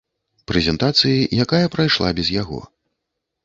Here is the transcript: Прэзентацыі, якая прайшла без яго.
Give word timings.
Прэзентацыі, 0.51 1.29
якая 1.45 1.61
прайшла 1.77 2.07
без 2.21 2.27
яго. 2.41 2.59